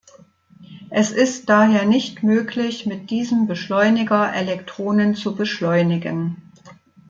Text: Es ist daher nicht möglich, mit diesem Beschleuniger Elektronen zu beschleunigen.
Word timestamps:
Es 0.89 1.11
ist 1.11 1.47
daher 1.49 1.85
nicht 1.85 2.23
möglich, 2.23 2.87
mit 2.87 3.11
diesem 3.11 3.45
Beschleuniger 3.45 4.33
Elektronen 4.33 5.13
zu 5.13 5.35
beschleunigen. 5.35 6.41